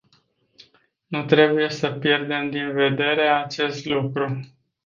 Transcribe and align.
Nu 1.07 1.25
trebuie 1.25 1.69
să 1.69 1.91
pierdem 1.91 2.49
din 2.49 2.71
vedere 2.71 3.27
acest 3.29 3.85
lucru. 3.85 4.39